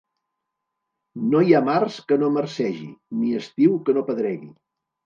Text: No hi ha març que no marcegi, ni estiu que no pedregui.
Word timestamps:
No 1.33 1.43
hi 1.49 1.53
ha 1.53 1.61
març 1.69 1.99
que 2.09 2.19
no 2.25 2.33
marcegi, 2.39 2.91
ni 3.21 3.39
estiu 3.45 3.79
que 3.87 4.01
no 4.01 4.09
pedregui. 4.13 4.53